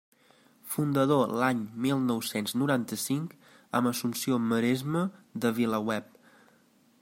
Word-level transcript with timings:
Fundador 0.75 1.33
l'any 1.41 1.59
mil 1.87 2.01
nou-cents 2.05 2.55
noranta-cinc, 2.61 3.35
amb 3.81 3.91
Assumpció 3.93 4.41
Maresma, 4.49 5.05
de 5.45 5.53
VilaWeb. 5.61 6.13